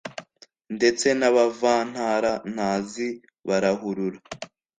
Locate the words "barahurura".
3.47-4.17